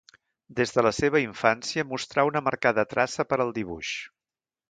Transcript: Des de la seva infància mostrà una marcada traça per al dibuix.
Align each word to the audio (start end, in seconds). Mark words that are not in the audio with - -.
Des 0.59 0.71
de 0.75 0.83
la 0.87 0.91
seva 0.99 1.19
infància 1.23 1.85
mostrà 1.91 2.25
una 2.29 2.43
marcada 2.47 2.87
traça 2.95 3.27
per 3.35 3.41
al 3.45 3.53
dibuix. 3.61 3.93